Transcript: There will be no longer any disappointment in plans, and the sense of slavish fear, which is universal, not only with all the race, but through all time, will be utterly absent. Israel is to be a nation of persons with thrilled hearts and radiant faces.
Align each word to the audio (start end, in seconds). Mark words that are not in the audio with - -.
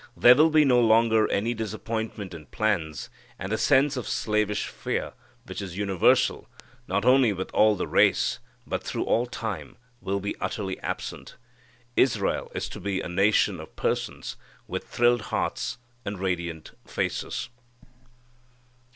There 0.17 0.33
will 0.33 0.49
be 0.49 0.65
no 0.65 0.81
longer 0.81 1.29
any 1.29 1.53
disappointment 1.53 2.33
in 2.33 2.47
plans, 2.47 3.11
and 3.37 3.51
the 3.51 3.57
sense 3.59 3.95
of 3.95 4.07
slavish 4.07 4.65
fear, 4.67 5.13
which 5.45 5.61
is 5.61 5.77
universal, 5.77 6.47
not 6.87 7.05
only 7.05 7.31
with 7.33 7.51
all 7.51 7.75
the 7.75 7.85
race, 7.85 8.39
but 8.65 8.81
through 8.81 9.03
all 9.03 9.27
time, 9.27 9.77
will 10.01 10.19
be 10.19 10.35
utterly 10.41 10.79
absent. 10.79 11.35
Israel 11.95 12.51
is 12.55 12.67
to 12.69 12.79
be 12.79 12.99
a 12.99 13.07
nation 13.07 13.59
of 13.59 13.75
persons 13.75 14.37
with 14.67 14.87
thrilled 14.87 15.21
hearts 15.29 15.77
and 16.03 16.19
radiant 16.19 16.71
faces. 16.83 17.49